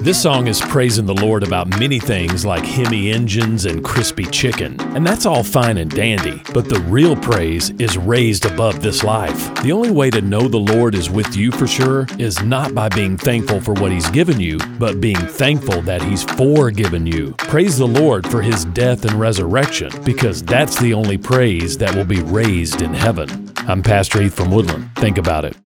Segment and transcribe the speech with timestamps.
[0.00, 4.80] This song is praising the Lord about many things like Hemi engines and crispy chicken.
[4.96, 9.54] And that's all fine and dandy, but the real praise is raised above this life.
[9.62, 12.88] The only way to know the Lord is with you for sure is not by
[12.88, 17.34] being thankful for what He's given you, but being thankful that He's forgiven you.
[17.36, 22.06] Praise the Lord for His death and resurrection, because that's the only praise that will
[22.06, 23.52] be raised in heaven.
[23.68, 24.90] I'm Pastor Heath from Woodland.
[24.96, 25.56] Think about it.